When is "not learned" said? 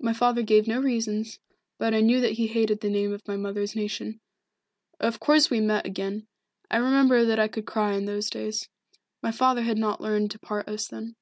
9.76-10.30